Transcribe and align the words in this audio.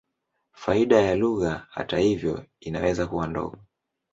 Faida 0.53 1.01
ya 1.01 1.17
jumla, 1.17 1.67
hata 1.69 1.97
hivyo, 1.97 2.45
inaweza 2.59 3.07
kuwa 3.07 3.27
ndogo. 3.27 3.57